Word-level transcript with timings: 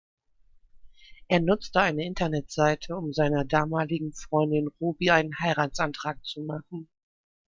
Er 1.27 1.41
nutzte 1.41 1.79
eine 1.79 2.03
Internetseite, 2.05 2.97
um 2.97 3.13
seiner 3.13 3.45
damaligen 3.45 4.13
Freundin 4.15 4.67
Ruby 4.81 5.11
einen 5.11 5.37
Heiratsantrag 5.37 6.25
zu 6.25 6.41
machen. 6.41 6.89